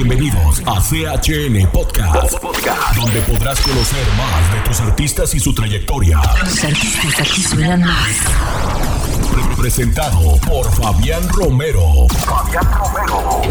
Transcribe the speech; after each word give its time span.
Bienvenidos 0.00 0.62
a 0.64 0.80
CHN 0.80 1.72
Podcast, 1.72 2.40
donde 2.94 3.20
podrás 3.22 3.60
conocer 3.60 4.06
más 4.16 4.54
de 4.54 4.60
tus 4.60 4.80
artistas 4.80 5.34
y 5.34 5.40
su 5.40 5.52
trayectoria. 5.52 6.20
Los 6.40 6.62
artistas 6.62 7.18
aquí 7.18 7.42
suenan 7.42 7.80
más. 7.80 8.22
Presentado 9.58 10.36
por 10.46 10.70
Fabián 10.70 11.28
Romero. 11.30 12.06
Fabián 12.10 12.64
Romero. 12.78 13.42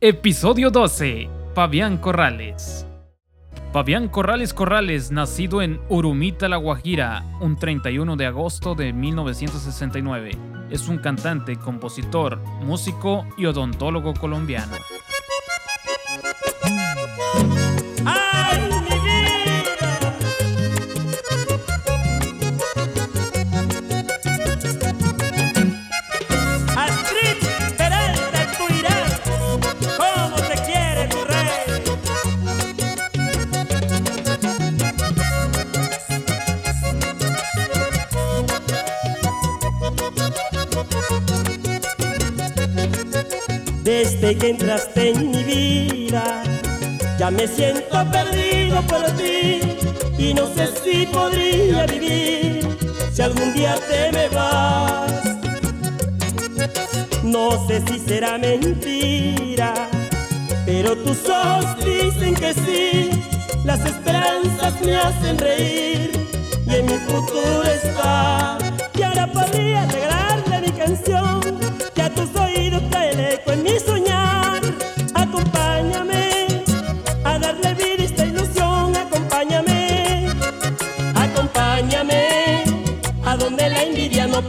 Episodio 0.00 0.70
12. 0.70 1.28
Fabián 1.54 1.98
Corrales. 1.98 2.86
Fabián 3.70 4.08
Corrales 4.08 4.54
Corrales, 4.54 5.10
nacido 5.12 5.60
en 5.60 5.78
Urumita, 5.90 6.48
La 6.48 6.56
Guajira, 6.56 7.22
un 7.42 7.56
31 7.56 8.16
de 8.16 8.24
agosto 8.24 8.74
de 8.74 8.94
1969, 8.94 10.30
es 10.70 10.88
un 10.88 10.96
cantante, 10.96 11.56
compositor, 11.56 12.38
músico 12.62 13.26
y 13.36 13.44
odontólogo 13.44 14.14
colombiano. 14.14 14.76
Desde 44.10 44.38
que 44.38 44.48
entraste 44.48 45.10
en 45.10 45.30
mi 45.30 45.44
vida, 45.44 46.42
ya 47.18 47.30
me 47.30 47.46
siento 47.46 48.10
perdido 48.10 48.80
por 48.86 49.04
ti 49.18 49.60
y 50.16 50.32
no 50.32 50.46
sé 50.46 50.66
si 50.82 51.04
podría 51.06 51.84
vivir 51.84 52.66
si 53.12 53.20
algún 53.20 53.52
día 53.52 53.74
te 53.86 54.10
me 54.10 54.28
vas. 54.30 55.12
No 57.22 57.66
sé 57.68 57.82
si 57.86 57.98
será 57.98 58.38
mentira, 58.38 59.74
pero 60.64 60.96
tus 60.96 61.28
ojos 61.28 61.66
dicen 61.84 62.34
que 62.34 62.54
sí. 62.54 63.10
Las 63.62 63.84
esperanzas 63.84 64.80
me 64.80 64.96
hacen 64.96 65.36
reír 65.36 66.12
y 66.66 66.74
en 66.76 66.86
mi 66.86 66.96
futuro 66.96 67.62
está. 67.62 68.56
Y 68.94 69.02
ahora 69.02 69.26
podría 69.30 69.67
regalarle 69.67 69.67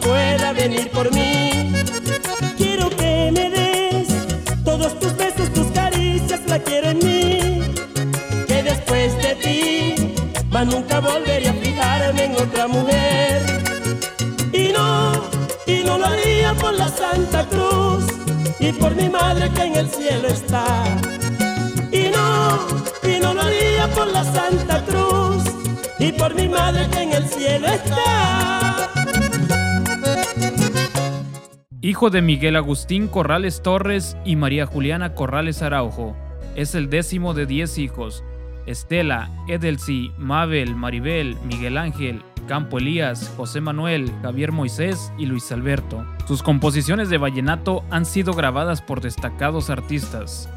pueda 0.10 0.54
venir 0.54 0.90
por 0.92 1.14
mí. 1.14 1.72
Quiero 2.58 2.90
que 2.90 3.32
me 3.36 3.46
des 3.58 4.08
todos 4.64 5.00
tus 5.00 5.16
besos, 5.16 5.48
tus 5.54 5.68
caricias, 5.68 6.42
la 6.48 6.60
quiero 6.60 6.90
en 6.90 7.00
mí. 7.00 7.62
Que 8.48 8.64
después 8.64 9.10
de 9.26 9.32
ti, 9.44 10.14
más 10.50 10.66
nunca 10.66 11.00
volveré 11.00 11.50
a 11.50 11.54
fijarme 11.54 12.24
en 12.26 12.34
otra 12.46 12.68
mujer. 12.68 13.36
Y 14.52 14.66
no, 14.78 14.90
y 15.68 15.84
no 15.88 15.98
lo 16.00 16.06
haría 16.06 16.54
por 16.56 16.74
la 16.74 16.90
Santa 16.90 17.46
Cruz 17.52 18.06
y 18.60 18.72
por 18.74 18.96
mi 18.96 19.10
madre 19.10 19.50
que 19.56 19.64
en 19.64 19.76
el 19.76 19.90
cielo 19.90 20.28
está. 20.28 20.66
Y 21.92 22.04
no, 22.16 22.30
y 23.12 23.20
no 23.24 23.34
lo 23.36 23.42
haría 23.42 23.88
por 23.98 24.08
la 24.08 24.24
Santa 24.24 24.84
Cruz 24.86 25.44
y 26.00 26.12
por 26.14 26.34
mi 26.34 26.48
madre 26.48 26.88
que 26.90 27.02
en 27.02 27.14
el 27.14 27.26
cielo 27.28 27.68
está. 27.68 28.69
Hijo 31.90 32.12
de 32.12 32.22
Miguel 32.22 32.56
Agustín 32.56 33.08
Corrales 33.08 33.64
Torres 33.64 34.16
y 34.24 34.36
María 34.36 34.68
Juliana 34.68 35.16
Corrales 35.16 35.64
Araujo, 35.64 36.16
es 36.56 36.76
el 36.76 36.88
décimo 36.88 37.34
de 37.34 37.48
diez 37.48 37.80
hijos. 37.80 38.24
Estela, 38.68 39.32
Edelsi, 39.48 40.12
Mabel, 40.20 40.76
Maribel, 40.76 41.36
Miguel 41.46 41.80
Ángel, 41.80 42.22
Campo 42.48 42.78
Elías, 42.78 43.34
José 43.36 43.60
Manuel, 43.60 44.12
Javier 44.22 44.52
Moisés 44.52 45.12
y 45.18 45.26
Luis 45.26 45.52
Alberto. 45.52 46.06
Sus 46.28 46.44
composiciones 46.44 47.10
de 47.10 47.18
vallenato 47.18 47.84
han 47.90 48.06
sido 48.06 48.36
grabadas 48.36 48.84
por 48.84 49.02
destacados 49.02 49.72
artistas 49.72 50.48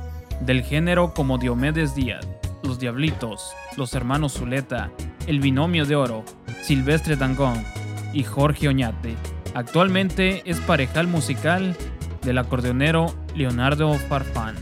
del 0.42 0.62
género 0.62 1.14
como 1.14 1.38
Diomedes 1.38 1.94
Díaz, 1.94 2.28
Los 2.62 2.78
Diablitos, 2.78 3.54
Los 3.78 3.94
Hermanos 3.94 4.34
Zuleta, 4.34 4.92
El 5.26 5.40
Binomio 5.40 5.86
de 5.86 5.96
Oro, 5.96 6.24
Silvestre 6.60 7.16
Dangón 7.16 7.64
y 8.12 8.22
Jorge 8.22 8.68
Oñate. 8.68 9.16
Actualmente 9.54 10.42
es 10.46 10.58
parejal 10.60 11.06
musical 11.06 11.76
del 12.22 12.38
acordeonero 12.38 13.14
Leonardo 13.34 13.94
Farfán. 13.94 14.56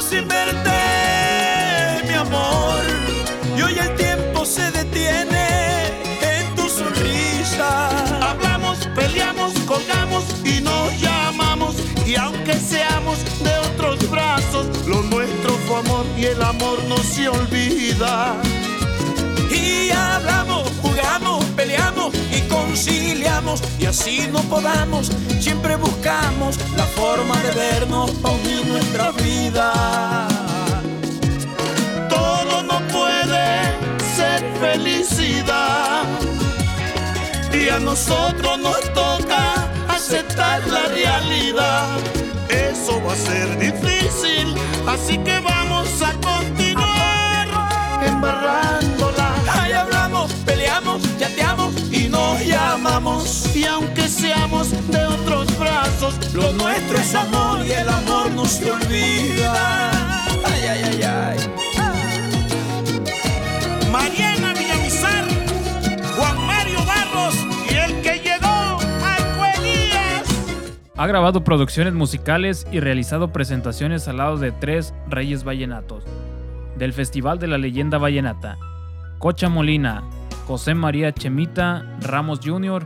Sin 0.00 0.26
verte, 0.26 0.70
mi 2.06 2.14
amor. 2.14 2.80
Y 3.56 3.62
hoy 3.62 3.78
el 3.78 3.94
tiempo 3.96 4.44
se 4.44 4.70
detiene 4.70 5.86
en 6.22 6.54
tu 6.54 6.68
sonrisa. 6.68 7.88
Hablamos, 8.20 8.88
peleamos, 8.94 9.52
colgamos 9.66 10.24
y 10.44 10.60
nos 10.60 10.98
llamamos. 11.00 11.76
Y 12.06 12.16
aunque 12.16 12.54
seamos 12.54 13.18
de 13.42 13.54
otros 13.70 14.10
brazos, 14.10 14.66
lo 14.86 15.02
nuestro 15.02 15.52
fue 15.66 15.80
amor 15.80 16.06
y 16.16 16.24
el 16.26 16.42
amor 16.42 16.78
no 16.88 16.96
se 16.98 17.28
olvida. 17.28 18.36
Y 19.50 19.90
hablamos, 19.90 20.70
jugamos, 20.80 21.44
peleamos 21.56 22.14
y 22.52 22.54
conciliamos. 22.54 23.62
Y 23.78 23.86
así 23.86 24.28
no 24.32 24.40
podamos, 24.42 25.10
siempre 25.40 25.76
buscamos 25.76 26.58
la 26.76 26.84
forma 26.84 27.36
de 27.42 27.52
vernos 27.52 28.10
para 28.12 28.34
unir 28.34 28.66
nuestra 28.66 29.10
vida. 29.12 30.28
Todo 32.08 32.62
no 32.62 32.80
puede 32.88 33.76
ser 34.16 34.40
felicidad. 34.60 36.04
Y 37.52 37.68
a 37.68 37.78
nosotros 37.78 38.58
nos 38.58 38.80
toca 38.92 39.68
aceptar 39.88 40.66
la 40.68 40.86
realidad. 40.88 41.88
Eso 42.48 43.02
va 43.04 43.12
a 43.12 43.16
ser 43.16 43.58
difícil, 43.58 44.54
así 44.86 45.18
que 45.18 45.32
vamos 45.40 45.51
brazos, 56.02 56.34
lo 56.34 56.52
nuestro 56.52 56.98
es 56.98 57.14
amor 57.14 57.64
y 57.66 57.72
el 57.72 57.88
amor 57.88 58.30
no 58.32 58.44
se 58.44 58.70
olvida. 58.70 59.90
Ay, 60.44 60.62
ay, 60.68 60.82
ay, 60.84 61.02
ay. 61.02 61.38
Mariana 63.90 64.52
Villamizar, 64.54 65.24
Juan 66.16 66.46
Mario 66.46 66.78
Barros 66.86 67.46
y 67.70 67.74
el 67.74 68.00
que 68.02 68.20
llegó, 68.20 68.78
Marco 69.00 69.44
Elías. 69.58 70.28
Ha 70.96 71.06
grabado 71.06 71.44
producciones 71.44 71.94
musicales 71.94 72.66
y 72.72 72.80
realizado 72.80 73.32
presentaciones 73.32 74.08
al 74.08 74.18
lado 74.18 74.38
de 74.38 74.52
tres 74.52 74.94
reyes 75.08 75.44
vallenatos 75.44 76.04
del 76.76 76.92
Festival 76.92 77.38
de 77.38 77.48
la 77.48 77.58
Leyenda 77.58 77.98
Vallenata, 77.98 78.58
Cocha 79.18 79.48
Molina, 79.48 80.02
José 80.46 80.74
María 80.74 81.12
Chemita 81.12 81.84
Ramos 82.00 82.40
Jr. 82.42 82.84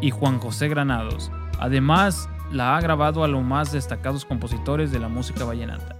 y 0.00 0.10
Juan 0.10 0.38
José 0.38 0.68
Granados. 0.68 1.30
Además, 1.58 2.28
la 2.50 2.76
ha 2.76 2.80
grabado 2.80 3.24
a 3.24 3.28
los 3.28 3.42
más 3.42 3.72
destacados 3.72 4.24
compositores 4.24 4.90
de 4.90 4.98
la 4.98 5.08
música 5.08 5.44
vallenata. 5.44 5.96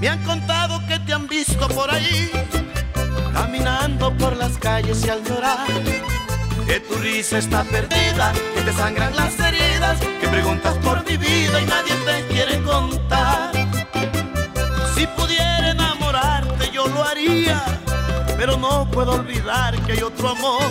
Me 0.00 0.08
han 0.08 0.22
contado 0.24 0.80
que 0.88 0.98
te 0.98 1.12
han 1.12 1.28
visto 1.28 1.68
por 1.68 1.90
ahí, 1.90 2.30
caminando 3.32 4.12
por 4.16 4.36
las 4.36 4.58
calles 4.58 5.04
y 5.06 5.10
al 5.10 5.22
llorar, 5.24 5.66
que 6.66 6.80
tu 6.80 6.94
risa 6.96 7.38
está 7.38 7.62
perdida, 7.64 8.32
que 8.54 8.62
te 8.62 8.72
sangran 8.72 9.14
las 9.14 9.38
heridas, 9.38 10.00
que 10.20 10.28
preguntas 10.28 10.76
por 10.78 11.04
mi 11.08 11.16
vida 11.16 11.60
y 11.60 11.66
nadie 11.66 11.94
te 12.04 12.34
quiere 12.34 12.62
contar. 12.62 13.31
Pero 18.44 18.56
no 18.56 18.90
puedo 18.90 19.12
olvidar 19.12 19.80
que 19.82 19.92
hay 19.92 20.02
otro 20.02 20.30
amor 20.30 20.64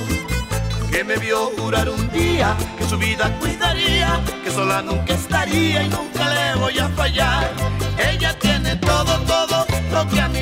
que 0.92 1.06
me 1.06 1.16
vio 1.16 1.52
jurar 1.58 1.88
un 1.88 2.12
día 2.12 2.54
que 2.78 2.84
su 2.84 2.98
vida 2.98 3.34
cuidaría, 3.40 4.20
que 4.44 4.52
sola 4.52 4.82
nunca 4.82 5.14
estaría 5.14 5.82
y 5.84 5.88
nunca 5.88 6.34
le 6.34 6.60
voy 6.60 6.78
a 6.80 6.90
fallar. 6.90 7.50
Ella 8.12 8.38
tiene 8.40 8.76
todo, 8.76 9.18
todo 9.22 9.66
lo 9.94 10.10
que 10.10 10.20
a 10.20 10.28
mí 10.28 10.41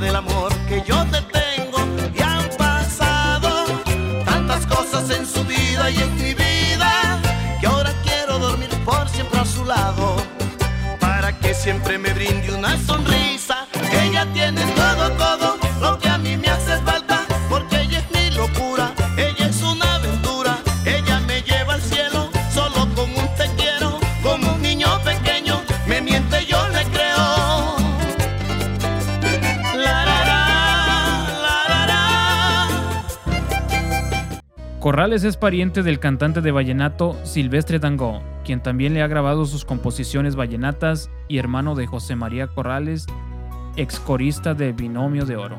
del 0.00 0.14
amor 0.14 0.52
que 0.68 0.82
yo 0.86 1.04
te 1.06 1.20
tengo 1.22 1.78
y 2.14 2.22
han 2.22 2.48
pasado 2.56 3.64
tantas 4.24 4.64
cosas 4.66 5.10
en 5.10 5.26
su 5.26 5.42
vida 5.44 5.90
y 5.90 5.96
en 5.96 6.14
mi 6.16 6.34
vida 6.34 7.20
que 7.60 7.66
ahora 7.66 7.92
quiero 8.04 8.38
dormir 8.38 8.70
por 8.84 9.08
siempre 9.08 9.40
a 9.40 9.44
su 9.44 9.64
lado 9.64 10.16
para 11.00 11.36
que 11.38 11.52
siempre 11.52 11.98
me 11.98 12.12
brinde 12.12 12.54
una 12.54 12.78
sonrisa 12.78 13.66
ella 14.08 14.26
tiene 14.32 14.62
todo 14.76 15.47
Corrales 34.88 35.22
es 35.24 35.36
pariente 35.36 35.82
del 35.82 36.00
cantante 36.00 36.40
de 36.40 36.50
vallenato 36.50 37.14
Silvestre 37.22 37.78
Dangó, 37.78 38.22
quien 38.42 38.62
también 38.62 38.94
le 38.94 39.02
ha 39.02 39.06
grabado 39.06 39.44
sus 39.44 39.66
composiciones 39.66 40.34
vallenatas 40.34 41.10
y 41.28 41.36
hermano 41.36 41.74
de 41.74 41.86
José 41.86 42.16
María 42.16 42.46
Corrales, 42.46 43.04
ex 43.76 44.00
corista 44.00 44.54
de 44.54 44.72
Binomio 44.72 45.26
de 45.26 45.36
Oro. 45.36 45.58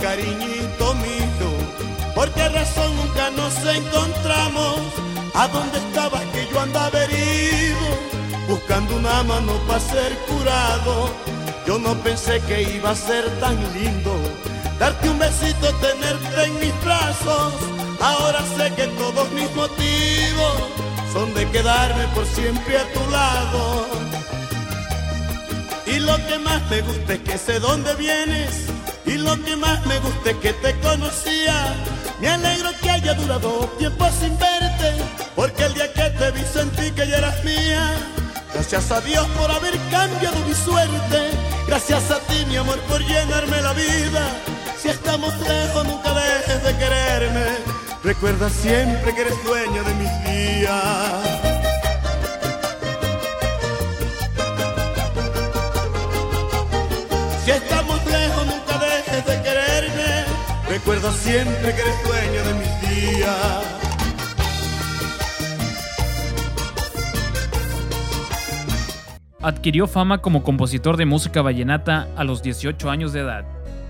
Cariñito 0.00 0.94
mío? 0.94 1.22
¿Por 2.14 2.30
qué 2.32 2.48
razón 2.48 2.94
nunca 2.96 3.30
nos 3.30 3.54
encontramos? 3.64 4.80
¿A 5.34 5.48
dónde 5.48 5.78
estabas 5.78 6.22
que 6.32 6.46
yo 6.50 6.60
andaba 6.60 7.04
herido? 7.04 7.80
Buscando 8.48 8.96
una 8.96 9.22
mano 9.22 9.54
para 9.66 9.80
ser 9.80 10.16
curado. 10.28 11.10
Yo 11.66 11.78
no 11.78 11.94
pensé 12.02 12.40
que 12.40 12.62
iba 12.62 12.90
a 12.90 12.96
ser 12.96 13.28
tan 13.40 13.56
lindo. 13.72 14.14
Darte 14.78 15.08
un 15.08 15.18
besito, 15.18 15.72
tenerte 15.76 16.44
en 16.44 16.60
mis 16.60 16.84
brazos. 16.84 17.54
Ahora 18.00 18.40
sé 18.56 18.72
que 18.74 18.86
todos 18.98 19.30
mis 19.32 19.54
motivos 19.54 20.54
son 21.12 21.32
de 21.34 21.48
quedarme 21.50 22.04
por 22.14 22.26
siempre 22.26 22.78
a 22.78 22.92
tu 22.92 23.10
lado. 23.10 23.86
Y 25.86 25.98
lo 25.98 26.16
que 26.26 26.38
más 26.38 26.62
me 26.70 26.82
gusta 26.82 27.14
es 27.14 27.20
que 27.20 27.38
sé 27.38 27.60
dónde 27.60 27.94
vienes. 27.94 28.71
Y 29.04 29.12
lo 29.18 29.42
que 29.44 29.56
más 29.56 29.84
me 29.86 29.98
gusta 29.98 30.30
es 30.30 30.36
que 30.36 30.52
te 30.52 30.78
conocía. 30.80 31.74
Me 32.20 32.28
alegro 32.28 32.70
que 32.80 32.90
haya 32.90 33.14
durado 33.14 33.68
tiempo 33.78 34.08
sin 34.20 34.38
verte. 34.38 35.02
Porque 35.34 35.64
el 35.64 35.74
día 35.74 35.92
que 35.92 36.10
te 36.10 36.30
vi 36.30 36.42
sentí 36.52 36.90
que 36.92 37.08
ya 37.08 37.18
eras 37.18 37.44
mía. 37.44 37.90
Gracias 38.54 38.90
a 38.92 39.00
Dios 39.00 39.26
por 39.38 39.50
haber 39.50 39.76
cambiado 39.90 40.38
mi 40.46 40.54
suerte. 40.54 41.30
Gracias 41.66 42.10
a 42.10 42.18
ti, 42.20 42.44
mi 42.48 42.56
amor, 42.56 42.78
por 42.80 43.00
llenarme 43.00 43.60
la 43.62 43.72
vida. 43.72 44.28
Si 44.80 44.88
estamos 44.88 45.32
lejos, 45.40 45.86
nunca 45.86 46.12
dejes 46.12 46.62
de 46.62 46.76
quererme. 46.76 47.46
Recuerda 48.04 48.50
siempre 48.50 49.14
que 49.14 49.20
eres 49.20 49.44
dueño 49.44 49.82
de 49.84 49.94
mis 49.94 50.24
días. 50.24 51.61
Recuerda 60.84 61.12
siempre 61.12 61.72
que 61.76 61.80
eres 61.80 62.04
dueño 62.04 62.42
de 62.42 62.54
mis 62.54 63.16
días. 63.16 63.78
Adquirió 69.40 69.86
fama 69.86 70.18
como 70.18 70.42
compositor 70.42 70.96
de 70.96 71.06
música 71.06 71.40
vallenata 71.40 72.08
a 72.16 72.24
los 72.24 72.42
18 72.42 72.90
años 72.90 73.12
de 73.12 73.20
edad, 73.20 73.44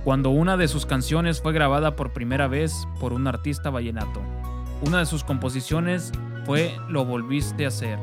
cuando 0.04 0.28
una 0.28 0.58
de 0.58 0.68
sus 0.68 0.84
canciones 0.84 1.40
fue 1.40 1.54
grabada 1.54 1.96
por 1.96 2.12
primera 2.12 2.46
vez 2.46 2.86
por 3.00 3.14
un 3.14 3.26
artista 3.26 3.70
vallenato. 3.70 4.20
Una 4.82 4.98
de 4.98 5.06
sus 5.06 5.24
composiciones 5.24 6.12
fue 6.44 6.76
Lo 6.90 7.06
volviste 7.06 7.64
a 7.64 7.68
hacer, 7.68 7.98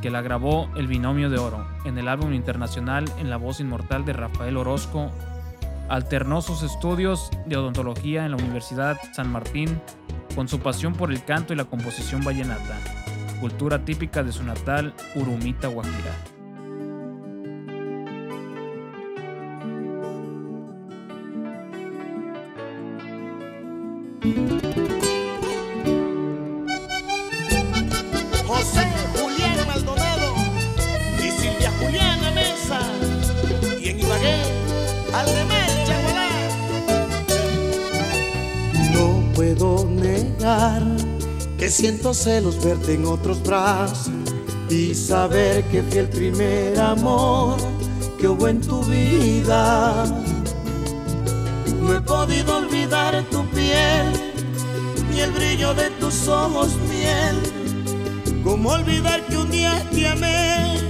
que 0.00 0.08
la 0.08 0.22
grabó 0.22 0.70
el 0.74 0.86
Binomio 0.86 1.28
de 1.28 1.36
Oro 1.36 1.66
en 1.84 1.98
el 1.98 2.08
álbum 2.08 2.32
internacional 2.32 3.04
en 3.18 3.28
la 3.28 3.36
voz 3.36 3.60
inmortal 3.60 4.06
de 4.06 4.14
Rafael 4.14 4.56
Orozco. 4.56 5.10
Alternó 5.88 6.40
sus 6.40 6.62
estudios 6.62 7.30
de 7.46 7.56
odontología 7.56 8.24
en 8.24 8.32
la 8.32 8.38
Universidad 8.38 8.96
San 9.12 9.30
Martín 9.30 9.80
con 10.34 10.48
su 10.48 10.60
pasión 10.60 10.94
por 10.94 11.10
el 11.10 11.24
canto 11.24 11.52
y 11.52 11.56
la 11.56 11.64
composición 11.64 12.24
vallenata, 12.24 12.78
cultura 13.40 13.84
típica 13.84 14.22
de 14.22 14.32
su 14.32 14.42
natal 14.42 14.94
Urumita, 15.14 15.68
Guajira. 15.68 16.31
Que 41.62 41.70
siento 41.70 42.12
celos 42.12 42.60
verte 42.64 42.94
en 42.94 43.06
otros 43.06 43.40
brazos 43.40 44.10
y 44.68 44.96
saber 44.96 45.62
que 45.70 45.80
fui 45.84 45.98
el 45.98 46.08
primer 46.08 46.80
amor 46.80 47.56
que 48.18 48.26
hubo 48.26 48.48
en 48.48 48.60
tu 48.60 48.82
vida. 48.82 50.04
No 51.80 51.94
he 51.94 52.00
podido 52.00 52.56
olvidar 52.56 53.22
tu 53.30 53.46
piel 53.50 54.06
ni 55.12 55.20
el 55.20 55.30
brillo 55.30 55.72
de 55.74 55.88
tus 56.00 56.26
ojos 56.26 56.70
miel. 56.90 57.36
¿Cómo 58.42 58.70
olvidar 58.70 59.24
que 59.26 59.36
un 59.36 59.48
día 59.52 59.86
te 59.92 60.08
amé 60.08 60.80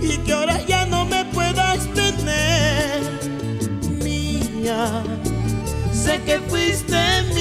y 0.00 0.16
que 0.18 0.32
ahora 0.32 0.64
ya 0.64 0.86
no 0.86 1.06
me 1.06 1.24
puedas 1.24 1.92
tener? 1.92 3.00
Mía, 4.04 5.02
sé 5.92 6.22
que 6.22 6.38
fuiste 6.48 6.94
mía. 7.34 7.39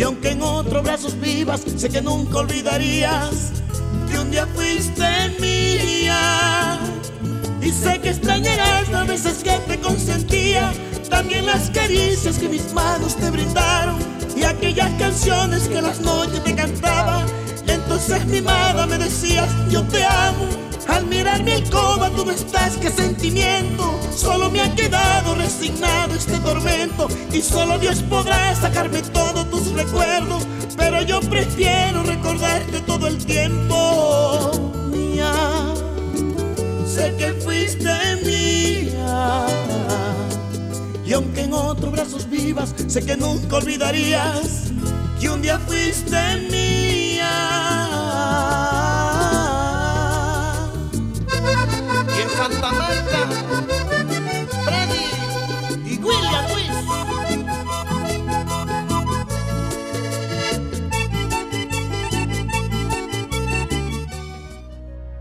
Y 0.00 0.02
aunque 0.02 0.30
en 0.30 0.40
otros 0.40 0.82
brazos 0.82 1.20
vivas, 1.20 1.60
sé 1.76 1.90
que 1.90 2.00
nunca 2.00 2.38
olvidarías 2.38 3.52
que 4.10 4.18
un 4.18 4.30
día 4.30 4.46
fuiste 4.46 5.04
mía. 5.38 6.78
Y 7.60 7.70
sé 7.70 8.00
que 8.00 8.08
extrañarás 8.08 8.88
las 8.88 9.06
veces 9.06 9.44
que 9.44 9.58
te 9.68 9.78
consentía, 9.78 10.72
también 11.10 11.44
las 11.44 11.68
caricias 11.68 12.38
que 12.38 12.48
mis 12.48 12.72
manos 12.72 13.14
te 13.16 13.30
brindaron 13.30 13.98
y 14.34 14.44
aquellas 14.44 14.90
canciones 14.98 15.68
que 15.68 15.82
las 15.82 16.00
noches 16.00 16.42
te 16.44 16.54
cantaba 16.54 17.26
dulces 17.86 18.24
mimada 18.26 18.86
me 18.86 18.96
decías 18.96 19.50
yo 19.68 19.82
te 19.82 20.02
amo. 20.02 20.48
Al 20.88 21.04
mirar 21.08 21.42
mi 21.42 21.52
alcoba 21.52 22.08
tú 22.16 22.24
no 22.24 22.32
estás, 22.32 22.78
qué 22.78 22.90
sentimiento. 22.90 23.89
Solo 24.20 24.50
me 24.50 24.60
ha 24.60 24.74
quedado 24.74 25.34
resignado 25.34 26.14
este 26.14 26.38
tormento. 26.40 27.08
Y 27.32 27.40
solo 27.40 27.78
Dios 27.78 28.02
podrá 28.02 28.54
sacarme 28.54 29.00
todos 29.00 29.48
tus 29.48 29.72
recuerdos. 29.72 30.46
Pero 30.76 31.00
yo 31.00 31.20
prefiero 31.22 32.02
recordarte 32.02 32.80
todo 32.80 33.06
el 33.06 33.16
tiempo. 33.24 34.72
Mía, 34.92 35.32
sé 36.86 37.14
que 37.16 37.32
fuiste 37.42 37.90
mía. 38.22 39.46
Y 41.06 41.14
aunque 41.14 41.44
en 41.44 41.54
otros 41.54 41.90
brazos 41.90 42.28
vivas, 42.28 42.74
sé 42.88 43.02
que 43.02 43.16
nunca 43.16 43.56
olvidarías 43.56 44.70
que 45.18 45.30
un 45.30 45.40
día 45.40 45.58
fuiste 45.60 46.36
mía. 46.50 47.30
Y 52.16 52.20
en 52.20 52.30
Santa 52.36 52.70
Marta, 52.70 53.79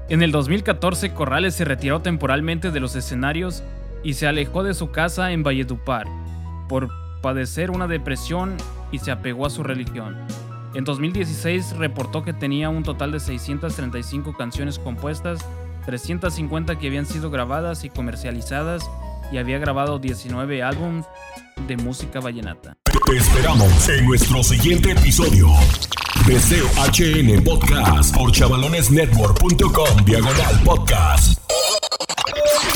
En 0.10 0.24
el 0.24 0.32
2014, 0.32 1.14
Corrales 1.14 1.54
se 1.54 1.66
retiró 1.66 2.02
temporalmente 2.02 2.72
de 2.72 2.80
los 2.80 2.96
escenarios 2.96 3.62
y 4.04 4.16
se 4.16 4.26
alejó 4.26 4.64
de 4.64 4.74
su 4.74 4.90
casa 4.90 5.32
en 5.32 5.44
Valledupar 5.44 6.08
por 6.68 6.90
padecer 7.22 7.70
una 7.70 7.88
depresión 7.88 8.58
y 8.92 8.98
se 8.98 9.12
apegó 9.12 9.46
a 9.46 9.52
su 9.52 9.62
religión. 9.62 10.18
En 10.74 10.84
2016 10.84 11.78
reportó 11.78 12.24
que 12.24 12.34
tenía 12.34 12.70
un 12.70 12.82
total 12.82 13.12
de 13.12 13.20
635 13.20 14.36
canciones 14.36 14.80
compuestas, 14.80 15.46
350 15.86 16.80
que 16.80 16.88
habían 16.88 17.06
sido 17.06 17.30
grabadas 17.30 17.84
y 17.84 17.90
comercializadas 17.90 18.90
y 19.32 19.38
había 19.38 19.60
grabado 19.60 20.00
19 20.00 20.64
álbumes 20.64 21.06
de 21.68 21.78
música 21.78 22.20
vallenata. 22.20 22.76
Te 23.06 23.18
esperamos 23.18 23.90
en 23.90 24.08
nuestro 24.08 24.44
siguiente 24.44 24.92
episodio. 24.92 25.50
Deseo 26.30 26.68
HN 26.94 27.44
Podcast 27.44 28.16
por 28.16 28.32
chavalonesnetwork.com 28.32 30.06
diagonal 30.06 30.62
podcast. 30.64 31.40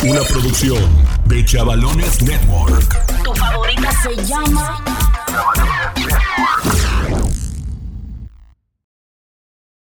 Una 0.01 0.21
producción 0.23 0.81
de 1.25 1.45
Chavalones 1.45 2.23
Network. 2.23 3.23
Tu 3.23 3.35
favorita 3.35 3.91
se 4.01 4.25
llama. 4.25 4.83
Chavalones 5.27 6.07
Network. 6.07 6.62